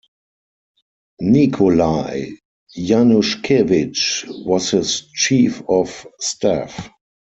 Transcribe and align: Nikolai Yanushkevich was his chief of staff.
Nikolai 1.21 2.31
Yanushkevich 2.75 4.45
was 4.47 4.71
his 4.71 5.01
chief 5.13 5.61
of 5.69 6.07
staff. 6.19 6.89